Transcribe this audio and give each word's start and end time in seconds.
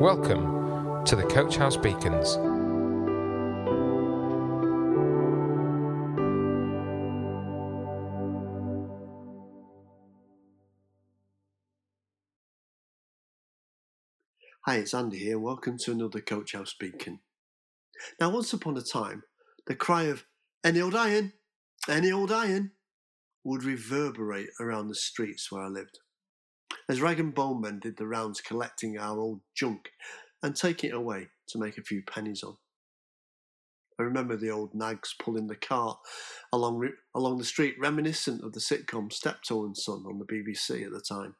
Welcome 0.00 1.04
to 1.04 1.14
the 1.14 1.22
Coach 1.24 1.56
House 1.56 1.76
Beacons. 1.76 2.36
Hi, 14.62 14.76
it's 14.76 14.94
Andy 14.94 15.18
here. 15.18 15.38
Welcome 15.38 15.76
to 15.78 15.92
another 15.92 16.20
Coach 16.20 16.54
House 16.54 16.74
Beacon. 16.78 17.20
Now, 18.18 18.30
once 18.30 18.52
upon 18.52 18.76
a 18.78 18.82
time, 18.82 19.22
the 19.66 19.76
cry 19.76 20.04
of 20.04 20.24
any 20.64 20.80
old 20.80 20.96
iron, 20.96 21.34
any 21.88 22.10
old 22.10 22.32
iron 22.32 22.72
would 23.44 23.62
reverberate 23.62 24.48
around 24.58 24.88
the 24.88 24.94
streets 24.94 25.52
where 25.52 25.62
I 25.62 25.68
lived. 25.68 25.98
As 26.88 27.00
rag 27.00 27.20
and 27.20 27.34
bone 27.34 27.60
men 27.60 27.80
did 27.80 27.96
the 27.96 28.06
rounds 28.06 28.40
collecting 28.40 28.98
our 28.98 29.18
old 29.18 29.40
junk 29.54 29.90
and 30.42 30.56
taking 30.56 30.90
it 30.90 30.96
away 30.96 31.28
to 31.48 31.58
make 31.58 31.78
a 31.78 31.82
few 31.82 32.02
pennies 32.02 32.42
on. 32.42 32.56
I 33.98 34.02
remember 34.04 34.36
the 34.36 34.50
old 34.50 34.74
nags 34.74 35.14
pulling 35.18 35.46
the 35.46 35.56
cart 35.56 35.98
along, 36.52 36.88
along 37.14 37.38
the 37.38 37.44
street, 37.44 37.76
reminiscent 37.78 38.42
of 38.42 38.52
the 38.52 38.60
sitcom 38.60 39.12
Steptoe 39.12 39.64
and 39.64 39.76
Son 39.76 40.04
on 40.06 40.18
the 40.18 40.24
BBC 40.24 40.84
at 40.84 40.92
the 40.92 41.00
time. 41.00 41.36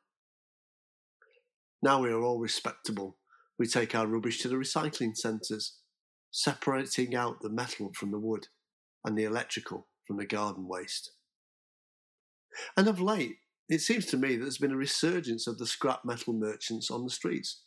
Now 1.83 2.01
we 2.01 2.11
are 2.11 2.23
all 2.23 2.39
respectable. 2.39 3.17
We 3.59 3.67
take 3.67 3.95
our 3.95 4.07
rubbish 4.07 4.41
to 4.43 4.49
the 4.49 4.57
recycling 4.57 5.17
centres, 5.17 5.79
separating 6.31 7.15
out 7.15 7.41
the 7.41 7.51
metal 7.51 7.93
from 7.95 8.13
the 8.13 8.19
wood 8.19 8.49
and 9.05 9.19
the 9.19 9.25
electrical 9.25 9.89
from 10.07 10.19
the 10.19 10.27
garden 10.27 10.69
waste. 10.69 11.13
And 12.77 12.87
of 12.87 13.01
late, 13.01 13.39
it 13.73 13.81
seems 13.81 14.07
to 14.07 14.19
me 14.19 14.37
that 14.37 14.43
there's 14.43 14.59
been 14.59 14.73
a 14.73 14.77
resurgence 14.77 15.47
of 15.47 15.57
the 15.59 15.67
scrap 15.67 16.05
metal 16.05 16.35
merchants 16.35 16.91
on 16.91 17.05
the 17.05 17.11
streets. 17.11 17.63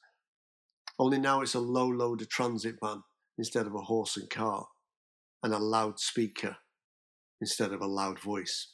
Only 0.99 1.17
now 1.17 1.41
it's 1.41 1.55
a 1.55 1.59
low 1.59 1.87
loader 1.87 2.25
transit 2.25 2.75
van 2.81 3.01
instead 3.37 3.65
of 3.65 3.73
a 3.73 3.81
horse 3.81 4.15
and 4.15 4.29
cart, 4.29 4.67
and 5.41 5.53
a 5.53 5.57
loudspeaker 5.57 6.57
instead 7.41 7.73
of 7.73 7.81
a 7.81 7.87
loud 7.87 8.19
voice. 8.19 8.73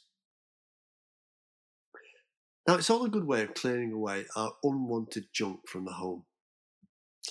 Now, 2.68 2.74
it's 2.74 2.90
all 2.90 3.04
a 3.04 3.10
good 3.10 3.26
way 3.26 3.42
of 3.42 3.54
clearing 3.54 3.92
away 3.92 4.26
our 4.36 4.52
unwanted 4.62 5.24
junk 5.32 5.60
from 5.66 5.84
the 5.84 5.92
home. 5.92 6.24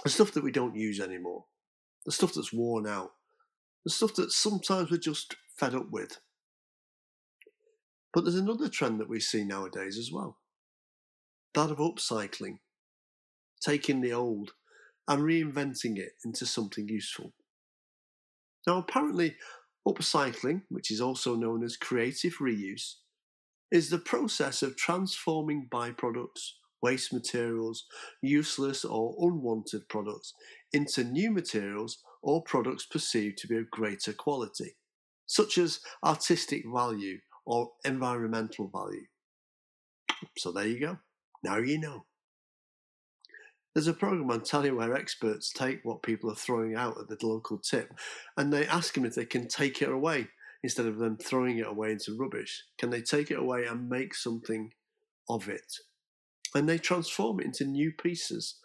The 0.04 0.10
stuff 0.10 0.32
that 0.34 0.44
we 0.44 0.52
don't 0.52 0.76
use 0.76 1.00
anymore, 1.00 1.46
the 2.06 2.12
stuff 2.12 2.34
that's 2.34 2.52
worn 2.52 2.88
out, 2.88 3.12
the 3.86 3.92
stuff 3.92 4.16
that 4.16 4.32
sometimes 4.32 4.90
we're 4.90 4.98
just 4.98 5.36
fed 5.58 5.76
up 5.76 5.90
with. 5.92 6.18
But 8.14 8.24
there's 8.24 8.36
another 8.36 8.68
trend 8.68 9.00
that 9.00 9.10
we 9.10 9.20
see 9.20 9.44
nowadays 9.44 9.98
as 9.98 10.12
well 10.12 10.38
that 11.54 11.70
of 11.70 11.80
upcycling, 11.80 12.60
taking 13.62 14.00
the 14.00 14.14
old 14.14 14.52
and 15.08 15.22
reinventing 15.22 15.98
it 15.98 16.14
into 16.24 16.46
something 16.46 16.88
useful. 16.88 17.34
Now, 18.66 18.78
apparently, 18.78 19.36
upcycling, 19.86 20.62
which 20.70 20.92
is 20.92 21.02
also 21.02 21.36
known 21.36 21.64
as 21.64 21.76
creative 21.76 22.36
reuse, 22.40 22.96
is 23.72 23.90
the 23.90 23.98
process 23.98 24.62
of 24.62 24.78
transforming 24.78 25.68
byproducts, 25.70 26.52
waste 26.82 27.12
materials, 27.12 27.86
useless 28.22 28.86
or 28.86 29.16
unwanted 29.20 29.88
products 29.90 30.34
into 30.74 31.04
new 31.04 31.32
materials 31.32 32.02
or 32.22 32.44
products 32.44 32.86
perceived 32.86 33.38
to 33.40 33.48
be 33.48 33.58
of 33.58 33.70
greater 33.72 34.14
quality, 34.14 34.76
such 35.26 35.58
as 35.58 35.80
artistic 36.04 36.64
value 36.72 37.20
or 37.46 37.72
environmental 37.84 38.68
value. 38.68 39.06
So 40.38 40.52
there 40.52 40.68
you 40.68 40.80
go. 40.80 41.00
Now 41.44 41.58
you 41.58 41.80
know. 41.80 42.06
There's 43.74 43.88
a 43.88 43.94
program 43.94 44.30
on 44.30 44.42
telly 44.42 44.72
where 44.72 44.94
experts 44.94 45.52
take 45.52 45.80
what 45.84 46.04
people 46.04 46.30
are 46.30 46.36
throwing 46.36 46.76
out 46.76 46.98
at 47.00 47.08
the 47.08 47.26
local 47.26 47.58
tip 47.58 47.94
and 48.36 48.52
they 48.52 48.68
ask 48.68 48.94
them 48.94 49.06
if 49.06 49.16
they 49.16 49.26
can 49.26 49.48
take 49.48 49.82
it 49.82 49.90
away 49.90 50.28
instead 50.62 50.86
of 50.86 50.98
them 50.98 51.18
throwing 51.18 51.58
it 51.58 51.68
away 51.68 51.92
into 51.92 52.18
rubbish? 52.18 52.66
Can 52.78 52.90
they 52.90 53.02
take 53.02 53.32
it 53.32 53.40
away 53.40 53.66
and 53.66 53.90
make 53.90 54.14
something 54.14 54.74
of 55.30 55.48
it? 55.48 55.78
And 56.54 56.68
they 56.68 56.78
transform 56.78 57.40
it 57.40 57.46
into 57.46 57.64
new 57.64 57.94
pieces 57.94 58.58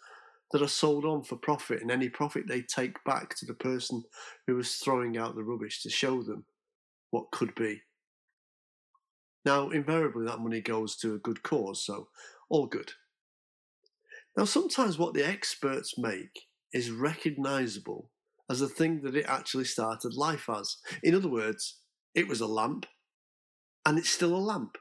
that 0.51 0.61
are 0.61 0.67
sold 0.67 1.05
on 1.05 1.23
for 1.23 1.35
profit, 1.35 1.81
and 1.81 1.91
any 1.91 2.09
profit 2.09 2.47
they 2.47 2.61
take 2.61 3.03
back 3.03 3.35
to 3.35 3.45
the 3.45 3.53
person 3.53 4.03
who 4.45 4.55
was 4.55 4.75
throwing 4.75 5.17
out 5.17 5.35
the 5.35 5.43
rubbish 5.43 5.81
to 5.83 5.89
show 5.89 6.23
them 6.23 6.45
what 7.11 7.31
could 7.31 7.53
be. 7.55 7.81
Now, 9.45 9.69
invariably, 9.69 10.25
that 10.25 10.39
money 10.39 10.61
goes 10.61 10.95
to 10.97 11.13
a 11.13 11.19
good 11.19 11.43
cause, 11.43 11.85
so 11.85 12.09
all 12.49 12.67
good. 12.67 12.91
Now, 14.35 14.45
sometimes 14.45 14.97
what 14.97 15.13
the 15.13 15.25
experts 15.25 15.97
make 15.97 16.47
is 16.73 16.91
recognizable 16.91 18.11
as 18.49 18.59
the 18.59 18.67
thing 18.67 19.01
that 19.01 19.15
it 19.15 19.25
actually 19.27 19.65
started 19.65 20.13
life 20.13 20.49
as. 20.49 20.77
In 21.03 21.15
other 21.15 21.29
words, 21.29 21.79
it 22.13 22.27
was 22.27 22.41
a 22.41 22.47
lamp, 22.47 22.85
and 23.85 23.97
it's 23.97 24.09
still 24.09 24.35
a 24.35 24.37
lamp. 24.37 24.77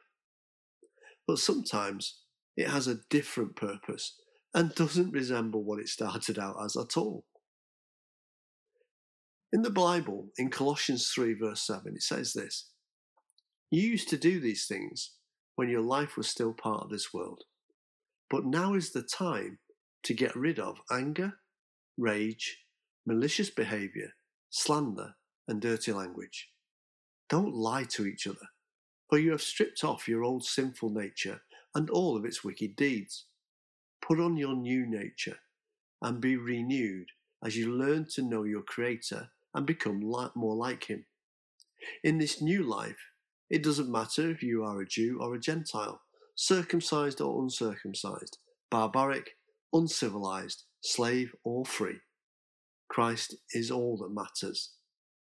But 1.26 1.38
sometimes 1.38 2.20
it 2.56 2.68
has 2.68 2.86
a 2.86 3.00
different 3.10 3.56
purpose 3.56 4.20
and 4.54 4.74
doesn't 4.74 5.10
resemble 5.10 5.64
what 5.64 5.80
it 5.80 5.88
started 5.88 6.38
out 6.38 6.56
as 6.64 6.76
at 6.76 6.96
all. 6.96 7.24
In 9.52 9.62
the 9.62 9.70
Bible, 9.70 10.28
in 10.38 10.50
Colossians 10.50 11.10
3, 11.14 11.34
verse 11.34 11.66
7, 11.66 11.94
it 11.94 12.02
says 12.02 12.32
this 12.32 12.70
You 13.70 13.82
used 13.82 14.08
to 14.10 14.16
do 14.16 14.38
these 14.38 14.66
things 14.66 15.12
when 15.56 15.68
your 15.68 15.80
life 15.80 16.16
was 16.16 16.28
still 16.28 16.52
part 16.52 16.84
of 16.84 16.90
this 16.90 17.12
world. 17.12 17.44
But 18.30 18.44
now 18.44 18.74
is 18.74 18.92
the 18.92 19.02
time 19.02 19.58
to 20.04 20.14
get 20.14 20.36
rid 20.36 20.58
of 20.58 20.80
anger, 20.90 21.34
rage, 21.96 22.64
malicious 23.04 23.50
behavior, 23.50 24.10
slander, 24.50 25.16
and 25.48 25.60
dirty 25.60 25.92
language. 25.92 26.50
Don't 27.28 27.54
lie 27.54 27.84
to 27.84 28.06
each 28.06 28.26
other, 28.26 28.48
for 29.08 29.18
you 29.18 29.32
have 29.32 29.42
stripped 29.42 29.82
off 29.82 30.08
your 30.08 30.22
old 30.22 30.44
sinful 30.44 30.90
nature 30.90 31.40
and 31.74 31.90
all 31.90 32.16
of 32.16 32.24
its 32.24 32.44
wicked 32.44 32.76
deeds. 32.76 33.26
Put 34.00 34.20
on 34.20 34.36
your 34.36 34.54
new 34.54 34.86
nature 34.86 35.38
and 36.02 36.20
be 36.20 36.36
renewed 36.36 37.08
as 37.44 37.56
you 37.56 37.72
learn 37.72 38.06
to 38.14 38.22
know 38.22 38.44
your 38.44 38.62
Creator 38.62 39.28
and 39.54 39.66
become 39.66 40.00
more 40.00 40.54
like 40.54 40.84
Him. 40.84 41.06
In 42.04 42.18
this 42.18 42.40
new 42.40 42.62
life, 42.62 43.12
it 43.48 43.62
doesn't 43.62 43.90
matter 43.90 44.30
if 44.30 44.42
you 44.42 44.64
are 44.64 44.80
a 44.80 44.86
Jew 44.86 45.18
or 45.20 45.34
a 45.34 45.40
Gentile, 45.40 46.00
circumcised 46.34 47.20
or 47.20 47.42
uncircumcised, 47.42 48.38
barbaric, 48.70 49.36
uncivilized, 49.72 50.64
slave 50.82 51.34
or 51.44 51.64
free. 51.64 52.00
Christ 52.88 53.36
is 53.52 53.70
all 53.70 53.96
that 53.98 54.14
matters, 54.14 54.72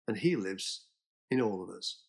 and 0.07 0.17
He 0.17 0.35
lives 0.35 0.85
in 1.29 1.41
all 1.41 1.63
of 1.63 1.69
us. 1.69 2.01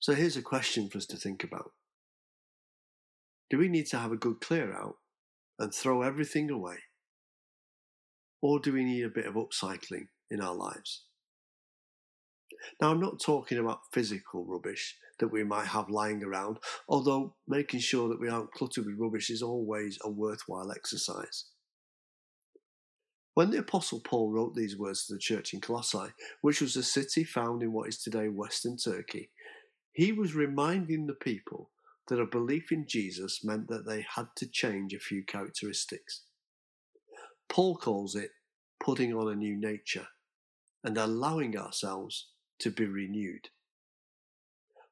So 0.00 0.14
here's 0.14 0.36
a 0.36 0.42
question 0.42 0.88
for 0.88 0.98
us 0.98 1.06
to 1.06 1.16
think 1.16 1.44
about 1.44 1.72
Do 3.50 3.58
we 3.58 3.68
need 3.68 3.86
to 3.88 3.98
have 3.98 4.12
a 4.12 4.16
good 4.16 4.40
clear 4.40 4.74
out 4.74 4.96
and 5.58 5.72
throw 5.72 6.02
everything 6.02 6.50
away? 6.50 6.76
Or 8.42 8.58
do 8.58 8.72
we 8.72 8.84
need 8.84 9.04
a 9.04 9.08
bit 9.08 9.26
of 9.26 9.34
upcycling 9.34 10.08
in 10.30 10.40
our 10.40 10.54
lives? 10.54 11.04
Now, 12.80 12.90
I'm 12.90 13.00
not 13.00 13.20
talking 13.20 13.58
about 13.58 13.80
physical 13.92 14.44
rubbish 14.44 14.96
that 15.18 15.32
we 15.32 15.44
might 15.44 15.66
have 15.66 15.90
lying 15.90 16.22
around, 16.24 16.58
although 16.88 17.36
making 17.46 17.80
sure 17.80 18.08
that 18.08 18.20
we 18.20 18.28
aren't 18.28 18.52
cluttered 18.52 18.86
with 18.86 18.98
rubbish 18.98 19.30
is 19.30 19.42
always 19.42 19.98
a 20.02 20.10
worthwhile 20.10 20.72
exercise. 20.72 21.46
When 23.34 23.50
the 23.50 23.58
Apostle 23.58 24.00
Paul 24.00 24.30
wrote 24.30 24.54
these 24.54 24.76
words 24.76 25.06
to 25.06 25.14
the 25.14 25.18
church 25.18 25.54
in 25.54 25.60
Colossae, 25.60 26.12
which 26.42 26.60
was 26.60 26.76
a 26.76 26.82
city 26.82 27.24
found 27.24 27.62
in 27.62 27.72
what 27.72 27.88
is 27.88 28.02
today 28.02 28.28
Western 28.28 28.76
Turkey, 28.76 29.30
he 29.92 30.12
was 30.12 30.34
reminding 30.34 31.06
the 31.06 31.14
people 31.14 31.70
that 32.08 32.20
a 32.20 32.26
belief 32.26 32.72
in 32.72 32.86
Jesus 32.86 33.44
meant 33.44 33.68
that 33.68 33.86
they 33.86 34.04
had 34.16 34.26
to 34.36 34.46
change 34.46 34.92
a 34.92 34.98
few 34.98 35.24
characteristics. 35.24 36.24
Paul 37.48 37.76
calls 37.76 38.16
it 38.16 38.30
putting 38.80 39.14
on 39.14 39.30
a 39.30 39.36
new 39.36 39.56
nature 39.56 40.08
and 40.84 40.98
allowing 40.98 41.56
ourselves 41.56 42.31
to 42.62 42.70
be 42.70 42.86
renewed. 42.86 43.48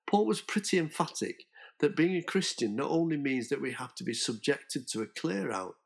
Paul 0.06 0.26
was 0.26 0.40
pretty 0.40 0.78
emphatic 0.78 1.44
that 1.81 1.96
being 1.96 2.17
a 2.17 2.22
Christian 2.22 2.76
not 2.76 2.90
only 2.90 3.17
means 3.17 3.49
that 3.49 3.61
we 3.61 3.72
have 3.72 3.94
to 3.96 4.05
be 4.05 4.12
subjected 4.12 4.87
to 4.88 5.02
a 5.02 5.06
clear 5.06 5.50
out, 5.50 5.76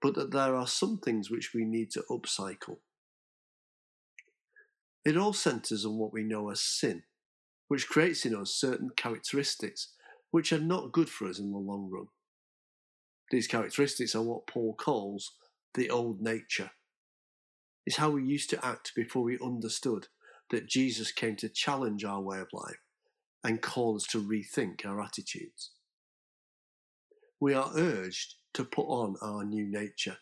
but 0.00 0.14
that 0.14 0.30
there 0.32 0.54
are 0.54 0.66
some 0.66 0.98
things 0.98 1.30
which 1.30 1.52
we 1.54 1.64
need 1.64 1.90
to 1.92 2.04
upcycle. 2.10 2.78
It 5.04 5.16
all 5.16 5.32
centres 5.32 5.84
on 5.84 5.98
what 5.98 6.12
we 6.12 6.22
know 6.22 6.50
as 6.50 6.62
sin, 6.62 7.02
which 7.68 7.88
creates 7.88 8.24
in 8.24 8.34
us 8.34 8.54
certain 8.54 8.90
characteristics 8.96 9.94
which 10.30 10.52
are 10.52 10.60
not 10.60 10.92
good 10.92 11.10
for 11.10 11.28
us 11.28 11.38
in 11.38 11.52
the 11.52 11.58
long 11.58 11.90
run. 11.92 12.06
These 13.30 13.46
characteristics 13.46 14.14
are 14.14 14.22
what 14.22 14.46
Paul 14.46 14.74
calls 14.74 15.32
the 15.74 15.90
old 15.90 16.20
nature. 16.20 16.70
It's 17.84 17.96
how 17.96 18.10
we 18.10 18.24
used 18.24 18.50
to 18.50 18.64
act 18.64 18.92
before 18.94 19.22
we 19.22 19.38
understood 19.42 20.08
that 20.52 20.68
Jesus 20.68 21.10
came 21.10 21.34
to 21.36 21.48
challenge 21.48 22.04
our 22.04 22.20
way 22.20 22.38
of 22.38 22.48
life 22.52 22.78
and 23.42 23.60
call 23.60 23.96
us 23.96 24.04
to 24.04 24.22
rethink 24.22 24.86
our 24.86 25.02
attitudes. 25.02 25.72
We 27.40 27.54
are 27.54 27.72
urged 27.74 28.36
to 28.54 28.64
put 28.64 28.86
on 28.86 29.16
our 29.20 29.44
new 29.44 29.66
nature, 29.66 30.18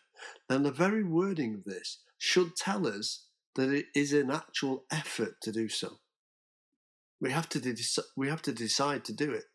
then 0.49 0.63
the 0.63 0.71
very 0.71 1.03
wording 1.03 1.53
of 1.55 1.65
this 1.65 1.99
should 2.17 2.55
tell 2.55 2.87
us 2.87 3.25
that 3.55 3.69
it 3.69 3.85
is 3.93 4.13
an 4.13 4.31
actual 4.31 4.85
effort 4.91 5.35
to 5.41 5.51
do 5.51 5.67
so. 5.69 5.99
We 7.19 7.31
have 7.31 7.49
to, 7.49 7.59
de- 7.59 7.75
we 8.15 8.29
have 8.29 8.41
to 8.43 8.51
decide 8.51 9.05
to 9.05 9.13
do 9.13 9.31
it. 9.31 9.45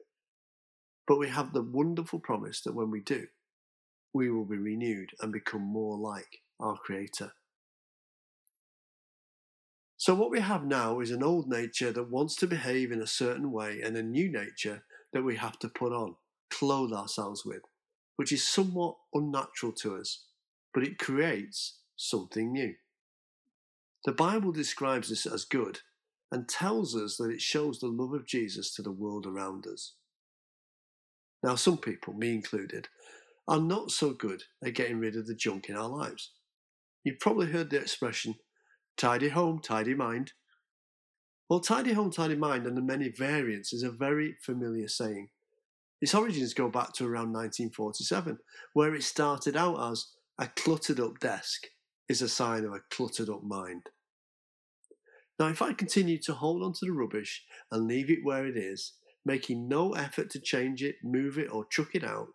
But 1.08 1.18
we 1.18 1.28
have 1.28 1.52
the 1.52 1.62
wonderful 1.62 2.18
promise 2.18 2.60
that 2.62 2.74
when 2.74 2.90
we 2.90 3.00
do, 3.00 3.26
we 4.12 4.30
will 4.30 4.44
be 4.44 4.58
renewed 4.58 5.10
and 5.20 5.32
become 5.32 5.62
more 5.62 5.96
like 5.96 6.42
our 6.60 6.76
Creator. 6.76 7.32
So, 9.98 10.14
what 10.14 10.30
we 10.30 10.40
have 10.40 10.64
now 10.64 11.00
is 11.00 11.10
an 11.10 11.22
old 11.22 11.48
nature 11.48 11.90
that 11.90 12.10
wants 12.10 12.36
to 12.36 12.46
behave 12.46 12.92
in 12.92 13.00
a 13.00 13.06
certain 13.06 13.50
way 13.50 13.80
and 13.82 13.96
a 13.96 14.02
new 14.02 14.30
nature 14.30 14.84
that 15.12 15.24
we 15.24 15.36
have 15.36 15.58
to 15.60 15.68
put 15.68 15.92
on, 15.92 16.16
clothe 16.50 16.92
ourselves 16.92 17.44
with, 17.44 17.62
which 18.16 18.30
is 18.32 18.46
somewhat 18.46 18.96
unnatural 19.14 19.72
to 19.72 19.96
us, 19.96 20.24
but 20.74 20.82
it 20.82 20.98
creates 20.98 21.78
something 21.96 22.52
new. 22.52 22.74
The 24.04 24.12
Bible 24.12 24.52
describes 24.52 25.08
this 25.08 25.24
as 25.26 25.44
good 25.44 25.80
and 26.30 26.48
tells 26.48 26.94
us 26.94 27.16
that 27.16 27.30
it 27.30 27.40
shows 27.40 27.78
the 27.78 27.86
love 27.86 28.12
of 28.12 28.26
Jesus 28.26 28.74
to 28.74 28.82
the 28.82 28.92
world 28.92 29.26
around 29.26 29.66
us. 29.66 29.94
Now, 31.42 31.54
some 31.54 31.78
people, 31.78 32.12
me 32.14 32.34
included, 32.34 32.88
are 33.48 33.60
not 33.60 33.90
so 33.90 34.10
good 34.10 34.42
at 34.62 34.74
getting 34.74 34.98
rid 34.98 35.16
of 35.16 35.26
the 35.26 35.34
junk 35.34 35.68
in 35.68 35.76
our 35.76 35.88
lives. 35.88 36.32
You've 37.04 37.20
probably 37.20 37.46
heard 37.46 37.70
the 37.70 37.80
expression, 37.80 38.34
tidy 38.96 39.28
home, 39.28 39.60
tidy 39.60 39.94
mind. 39.94 40.32
Well, 41.48 41.60
tidy 41.60 41.92
home, 41.92 42.10
tidy 42.10 42.36
mind, 42.36 42.66
and 42.66 42.76
the 42.76 42.82
many 42.82 43.08
variants 43.08 43.72
is 43.72 43.82
a 43.82 43.90
very 43.90 44.36
familiar 44.42 44.88
saying. 44.88 45.28
Its 46.00 46.14
origins 46.14 46.54
go 46.54 46.68
back 46.68 46.92
to 46.94 47.04
around 47.04 47.32
1947, 47.32 48.38
where 48.72 48.94
it 48.94 49.02
started 49.02 49.56
out 49.56 49.80
as 49.90 50.08
a 50.38 50.48
cluttered 50.48 51.00
up 51.00 51.18
desk 51.20 51.68
is 52.08 52.20
a 52.20 52.28
sign 52.28 52.64
of 52.64 52.72
a 52.72 52.82
cluttered 52.90 53.30
up 53.30 53.42
mind. 53.42 53.88
Now, 55.38 55.48
if 55.48 55.62
I 55.62 55.72
continue 55.72 56.18
to 56.22 56.34
hold 56.34 56.62
on 56.62 56.72
to 56.74 56.86
the 56.86 56.92
rubbish 56.92 57.44
and 57.70 57.86
leave 57.86 58.10
it 58.10 58.24
where 58.24 58.46
it 58.46 58.56
is, 58.56 58.94
making 59.24 59.68
no 59.68 59.92
effort 59.92 60.30
to 60.30 60.40
change 60.40 60.82
it, 60.82 60.96
move 61.02 61.38
it, 61.38 61.52
or 61.52 61.66
chuck 61.66 61.94
it 61.94 62.04
out, 62.04 62.28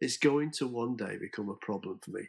it's 0.00 0.16
going 0.16 0.50
to 0.52 0.66
one 0.66 0.96
day 0.96 1.16
become 1.18 1.48
a 1.48 1.64
problem 1.64 2.00
for 2.02 2.10
me. 2.10 2.28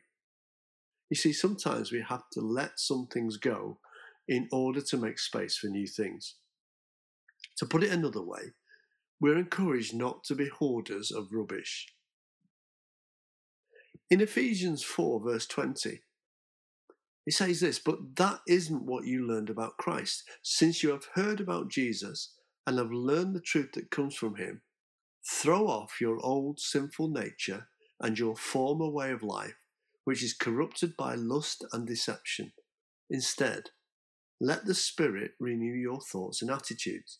You 1.10 1.16
see, 1.16 1.34
sometimes 1.34 1.92
we 1.92 2.02
have 2.02 2.30
to 2.32 2.42
let 2.42 2.80
some 2.80 3.08
things 3.08 3.38
go 3.38 3.80
in 4.28 4.48
order 4.52 4.82
to 4.82 4.98
make 4.98 5.20
space 5.20 5.58
for 5.58 5.68
new 5.68 5.88
things. 5.88 6.36
To 7.58 7.66
put 7.66 7.84
it 7.84 7.92
another 7.92 8.22
way, 8.22 8.54
we're 9.20 9.38
encouraged 9.38 9.96
not 9.96 10.24
to 10.26 10.36
be 10.36 10.50
hoarders 10.50 11.12
of 11.12 11.28
rubbish. 11.32 11.88
In 14.10 14.22
Ephesians 14.22 14.84
4, 14.84 15.24
verse 15.24 15.46
20, 15.48 16.02
it 17.26 17.34
says 17.34 17.60
this, 17.60 17.80
but 17.80 18.16
that 18.18 18.42
isn't 18.48 18.86
what 18.86 19.06
you 19.06 19.26
learned 19.26 19.50
about 19.50 19.78
Christ. 19.78 20.24
Since 20.44 20.84
you 20.84 20.90
have 20.92 21.08
heard 21.16 21.40
about 21.40 21.70
Jesus 21.70 22.34
and 22.68 22.78
have 22.78 22.92
learned 22.92 23.36
the 23.36 23.40
truth 23.40 23.72
that 23.74 23.90
comes 23.90 24.16
from 24.16 24.36
him, 24.36 24.62
throw 25.28 25.68
off 25.68 26.00
your 26.00 26.24
old 26.24 26.60
sinful 26.60 27.08
nature 27.08 27.68
and 28.00 28.20
your 28.20 28.36
former 28.36 28.88
way 28.88 29.12
of 29.12 29.24
life, 29.24 29.56
which 30.06 30.24
is 30.24 30.34
corrupted 30.34 30.96
by 30.98 31.16
lust 31.16 31.66
and 31.74 31.86
deception. 31.86 32.54
Instead, 33.10 33.70
let 34.40 34.66
the 34.66 34.74
Spirit 34.74 35.32
renew 35.40 35.74
your 35.74 36.00
thoughts 36.00 36.42
and 36.42 36.50
attitudes. 36.50 37.20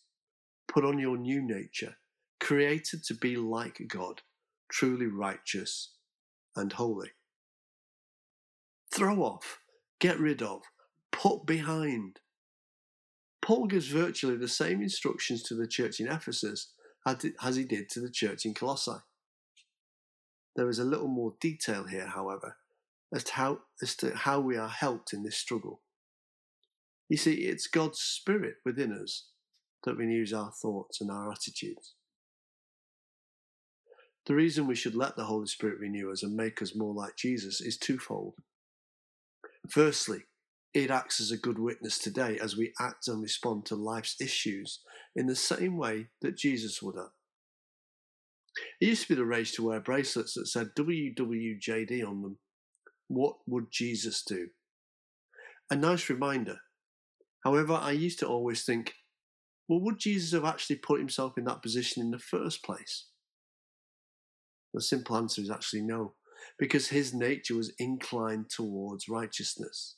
Put 0.66 0.84
on 0.84 0.98
your 0.98 1.16
new 1.16 1.40
nature, 1.40 1.96
created 2.40 3.04
to 3.04 3.14
be 3.14 3.36
like 3.36 3.82
God, 3.86 4.22
truly 4.70 5.06
righteous 5.06 5.92
and 6.56 6.72
holy. 6.72 7.10
Throw 8.92 9.22
off 9.22 9.58
get 9.98 10.18
rid 10.18 10.42
of, 10.42 10.62
put 11.12 11.46
behind. 11.46 12.20
Paul 13.40 13.66
gives 13.66 13.88
virtually 13.88 14.36
the 14.36 14.48
same 14.48 14.82
instructions 14.82 15.42
to 15.44 15.54
the 15.54 15.66
church 15.66 16.00
in 16.00 16.08
Ephesus 16.08 16.72
as 17.06 17.56
he 17.56 17.64
did 17.64 17.88
to 17.90 18.00
the 18.00 18.10
church 18.10 18.44
in 18.44 18.54
Colossae. 18.54 19.02
There 20.56 20.68
is 20.68 20.78
a 20.78 20.84
little 20.84 21.08
more 21.08 21.34
detail 21.40 21.84
here, 21.84 22.06
however, 22.06 22.56
as 23.14 23.24
to 23.24 23.32
how, 23.34 23.58
as 23.82 23.94
to 23.96 24.14
how 24.14 24.40
we 24.40 24.56
are 24.56 24.68
helped 24.68 25.12
in 25.12 25.22
this 25.22 25.36
struggle. 25.36 25.80
You 27.08 27.16
see, 27.16 27.34
it's 27.34 27.66
God's 27.66 28.00
Spirit 28.00 28.56
within 28.64 28.92
us 28.92 29.28
that 29.84 29.96
renews 29.96 30.32
our 30.32 30.50
thoughts 30.50 31.00
and 31.00 31.10
our 31.10 31.30
attitudes. 31.30 31.94
The 34.26 34.34
reason 34.34 34.66
we 34.66 34.74
should 34.74 34.96
let 34.96 35.14
the 35.14 35.24
Holy 35.24 35.46
Spirit 35.46 35.78
renew 35.78 36.10
us 36.10 36.24
and 36.24 36.34
make 36.34 36.60
us 36.60 36.74
more 36.74 36.92
like 36.92 37.16
Jesus 37.16 37.60
is 37.60 37.78
twofold. 37.78 38.34
Firstly, 39.70 40.24
it 40.74 40.90
acts 40.90 41.20
as 41.20 41.30
a 41.30 41.38
good 41.38 41.58
witness 41.58 41.98
today 41.98 42.38
as 42.42 42.56
we 42.56 42.72
act 42.80 43.08
and 43.08 43.22
respond 43.22 43.64
to 43.66 43.76
life's 43.76 44.20
issues 44.20 44.80
in 45.14 45.26
the 45.26 45.36
same 45.36 45.76
way 45.76 46.08
that 46.22 46.36
Jesus 46.36 46.82
would 46.82 46.96
have. 46.96 47.12
It 48.80 48.86
used 48.86 49.02
to 49.02 49.08
be 49.08 49.14
the 49.14 49.24
rage 49.24 49.52
to 49.52 49.66
wear 49.66 49.80
bracelets 49.80 50.34
that 50.34 50.48
said 50.48 50.70
WWJD 50.76 52.06
on 52.06 52.22
them. 52.22 52.38
What 53.08 53.36
would 53.46 53.70
Jesus 53.70 54.22
do? 54.22 54.48
A 55.70 55.76
nice 55.76 56.08
reminder. 56.08 56.58
However, 57.44 57.74
I 57.74 57.92
used 57.92 58.18
to 58.20 58.26
always 58.26 58.64
think, 58.64 58.94
well, 59.68 59.80
would 59.80 59.98
Jesus 59.98 60.32
have 60.32 60.44
actually 60.44 60.76
put 60.76 60.98
himself 60.98 61.38
in 61.38 61.44
that 61.44 61.62
position 61.62 62.02
in 62.02 62.10
the 62.10 62.18
first 62.18 62.62
place? 62.64 63.06
The 64.74 64.80
simple 64.80 65.16
answer 65.16 65.40
is 65.40 65.50
actually 65.50 65.82
no 65.82 66.14
because 66.58 66.88
his 66.88 67.14
nature 67.14 67.54
was 67.54 67.72
inclined 67.78 68.50
towards 68.50 69.08
righteousness. 69.08 69.96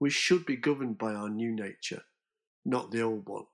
We 0.00 0.10
should 0.10 0.46
be 0.46 0.56
governed 0.56 0.98
by 0.98 1.14
our 1.14 1.28
new 1.28 1.54
nature, 1.54 2.02
not 2.64 2.90
the 2.90 3.02
old 3.02 3.28
one. 3.28 3.46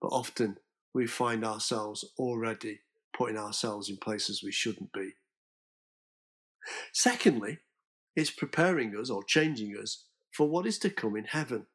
But 0.00 0.08
often 0.08 0.58
we 0.92 1.06
find 1.06 1.44
ourselves 1.44 2.04
already 2.18 2.80
putting 3.16 3.38
ourselves 3.38 3.88
in 3.88 3.96
places 3.96 4.42
we 4.42 4.52
shouldn't 4.52 4.92
be. 4.92 5.12
Secondly, 6.92 7.58
it's 8.14 8.30
preparing 8.30 8.96
us 8.96 9.10
or 9.10 9.22
changing 9.22 9.76
us 9.76 10.04
for 10.32 10.48
what 10.48 10.66
is 10.66 10.78
to 10.80 10.90
come 10.90 11.16
in 11.16 11.24
heaven. 11.24 11.66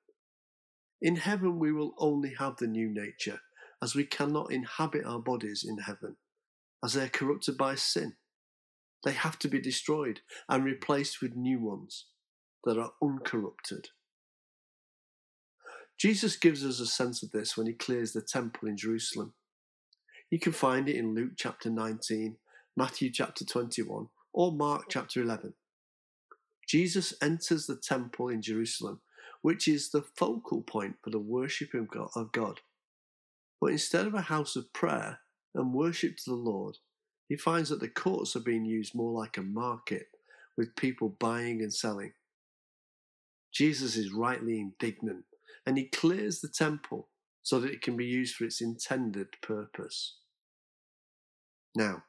In 1.01 1.15
heaven, 1.15 1.59
we 1.59 1.71
will 1.71 1.93
only 1.97 2.33
have 2.37 2.57
the 2.57 2.67
new 2.67 2.89
nature, 2.89 3.41
as 3.81 3.95
we 3.95 4.05
cannot 4.05 4.51
inhabit 4.51 5.05
our 5.05 5.19
bodies 5.19 5.65
in 5.67 5.79
heaven, 5.79 6.17
as 6.83 6.93
they 6.93 7.05
are 7.05 7.09
corrupted 7.09 7.57
by 7.57 7.75
sin. 7.75 8.13
They 9.03 9.13
have 9.13 9.39
to 9.39 9.47
be 9.47 9.59
destroyed 9.59 10.21
and 10.47 10.63
replaced 10.63 11.21
with 11.21 11.35
new 11.35 11.59
ones 11.59 12.05
that 12.63 12.77
are 12.77 12.91
uncorrupted. 13.01 13.89
Jesus 15.97 16.35
gives 16.35 16.65
us 16.65 16.79
a 16.79 16.85
sense 16.85 17.23
of 17.23 17.31
this 17.31 17.57
when 17.57 17.67
he 17.67 17.73
clears 17.73 18.13
the 18.13 18.21
temple 18.21 18.67
in 18.67 18.77
Jerusalem. 18.77 19.33
You 20.29 20.39
can 20.39 20.51
find 20.51 20.87
it 20.87 20.95
in 20.95 21.13
Luke 21.13 21.33
chapter 21.35 21.69
19, 21.69 22.37
Matthew 22.77 23.11
chapter 23.11 23.43
21, 23.43 24.07
or 24.33 24.51
Mark 24.51 24.85
chapter 24.89 25.21
11. 25.21 25.53
Jesus 26.67 27.13
enters 27.21 27.67
the 27.67 27.75
temple 27.75 28.29
in 28.29 28.41
Jerusalem, 28.41 29.01
which 29.41 29.67
is 29.67 29.89
the 29.89 30.03
focal 30.15 30.61
point 30.61 30.95
for 31.03 31.09
the 31.09 31.19
worship 31.19 31.73
of 31.73 32.31
God. 32.31 32.61
But 33.59 33.71
instead 33.71 34.07
of 34.07 34.13
a 34.13 34.21
house 34.21 34.55
of 34.55 34.71
prayer 34.73 35.19
and 35.53 35.73
worship 35.73 36.17
to 36.17 36.29
the 36.29 36.35
Lord, 36.35 36.77
he 37.27 37.37
finds 37.37 37.69
that 37.69 37.79
the 37.79 37.89
courts 37.89 38.35
are 38.35 38.41
being 38.41 38.65
used 38.65 38.95
more 38.95 39.11
like 39.11 39.37
a 39.37 39.41
market 39.41 40.07
with 40.57 40.75
people 40.75 41.15
buying 41.19 41.61
and 41.61 41.73
selling. 41.73 42.13
Jesus 43.53 43.95
is 43.95 44.13
rightly 44.13 44.59
indignant 44.59 45.25
and 45.65 45.77
he 45.77 45.85
clears 45.89 46.39
the 46.39 46.47
temple 46.47 47.09
so 47.43 47.59
that 47.59 47.71
it 47.71 47.81
can 47.81 47.97
be 47.97 48.05
used 48.05 48.35
for 48.35 48.45
its 48.45 48.61
intended 48.61 49.27
purpose. 49.41 50.17
Now, 51.75 52.03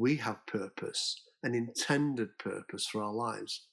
we 0.00 0.16
have 0.16 0.46
purpose, 0.46 1.20
an 1.42 1.54
intended 1.54 2.38
purpose 2.38 2.86
for 2.86 3.02
our 3.02 3.12
lives, 3.12 3.66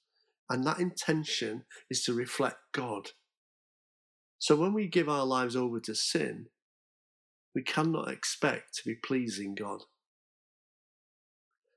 and 0.49 0.65
that 0.65 0.79
intention 0.79 1.63
is 1.89 2.03
to 2.03 2.13
reflect 2.13 2.57
God. 2.73 3.11
So 4.37 4.57
when 4.57 4.73
we 4.73 4.87
give 4.87 5.07
our 5.07 5.25
lives 5.25 5.55
over 5.55 5.79
to 5.79 5.95
sin, 5.95 6.47
we 7.55 7.63
cannot 7.63 8.11
expect 8.11 8.75
to 8.75 8.81
be 8.85 8.95
pleasing 8.95 9.55
God. 9.55 9.83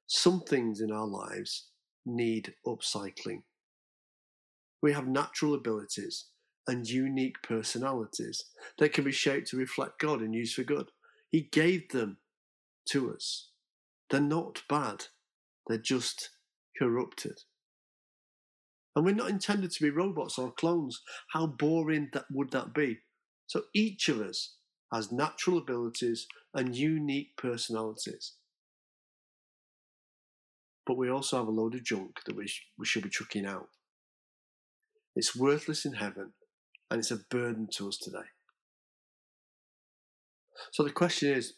Some 0.08 0.40
things 0.40 0.80
in 0.80 0.90
our 0.90 1.06
lives 1.06 1.68
need 2.04 2.54
upcycling. 2.66 3.42
We 4.82 4.92
have 4.92 5.06
natural 5.06 5.54
abilities 5.54 6.26
and 6.66 6.88
unique 6.88 7.40
personalities 7.44 8.44
that 8.78 8.92
can 8.92 9.04
be 9.04 9.12
shaped 9.12 9.48
to 9.50 9.56
reflect 9.56 10.00
God 10.00 10.20
and 10.20 10.34
used 10.34 10.56
for 10.56 10.64
good. 10.64 10.88
He 11.30 11.42
gave 11.42 11.90
them 11.90 12.16
to 12.90 13.14
us. 13.14 13.49
They're 14.10 14.20
not 14.20 14.62
bad, 14.68 15.06
they're 15.66 15.78
just 15.78 16.30
corrupted. 16.78 17.40
And 18.96 19.04
we're 19.04 19.14
not 19.14 19.30
intended 19.30 19.72
to 19.72 19.82
be 19.84 19.90
robots 19.90 20.38
or 20.38 20.52
clones. 20.52 21.02
How 21.32 21.46
boring 21.46 22.10
that 22.14 22.26
would 22.32 22.50
that 22.52 22.74
be? 22.74 22.98
So 23.46 23.64
each 23.74 24.08
of 24.08 24.20
us 24.20 24.56
has 24.92 25.12
natural 25.12 25.58
abilities 25.58 26.26
and 26.54 26.76
unique 26.76 27.36
personalities. 27.36 28.34
but 30.86 30.96
we 30.96 31.10
also 31.10 31.38
have 31.38 31.48
a 31.48 31.52
load 31.52 31.74
of 31.74 31.84
junk 31.84 32.20
that 32.26 32.36
we, 32.36 32.46
sh- 32.48 32.66
we 32.78 32.86
should 32.86 33.02
be 33.04 33.10
chucking 33.10 33.46
out. 33.46 33.68
It's 35.16 35.36
worthless 35.36 35.84
in 35.84 35.94
heaven 35.94 36.32
and 36.90 37.00
it's 37.00 37.10
a 37.10 37.18
burden 37.30 37.68
to 37.74 37.88
us 37.88 37.98
today. 37.98 38.28
So 40.72 40.82
the 40.84 40.90
question 40.92 41.30
is 41.32 41.54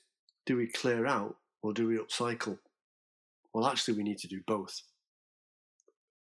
do 0.47 0.57
we 0.57 0.69
clear 0.69 1.07
out 1.07 1.37
or 1.63 1.73
do 1.73 1.87
we 1.87 1.99
upcycle? 1.99 2.59
Well, 3.55 3.67
actually, 3.67 3.95
we 3.95 4.03
need 4.03 4.19
to 4.19 4.29
do 4.29 4.41
both. 4.47 4.83